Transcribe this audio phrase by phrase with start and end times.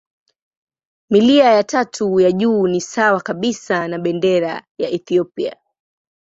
[1.09, 5.55] Milia ya tatu ya juu ni sawa kabisa na bendera ya Ethiopia.